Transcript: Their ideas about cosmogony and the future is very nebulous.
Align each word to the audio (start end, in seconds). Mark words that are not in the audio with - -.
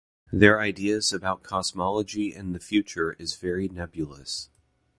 Their 0.33 0.59
ideas 0.59 1.13
about 1.13 1.43
cosmogony 1.43 2.33
and 2.33 2.55
the 2.55 2.59
future 2.59 3.13
is 3.19 3.35
very 3.35 3.67
nebulous. 3.67 4.49